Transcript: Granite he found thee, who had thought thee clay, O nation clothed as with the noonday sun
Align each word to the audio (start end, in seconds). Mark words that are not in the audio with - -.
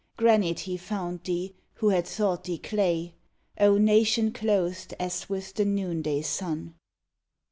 Granite 0.17 0.61
he 0.61 0.77
found 0.77 1.23
thee, 1.25 1.53
who 1.75 1.89
had 1.89 2.07
thought 2.07 2.45
thee 2.45 2.57
clay, 2.57 3.13
O 3.59 3.77
nation 3.77 4.31
clothed 4.31 4.95
as 4.99 5.29
with 5.29 5.53
the 5.53 5.63
noonday 5.63 6.23
sun 6.23 6.73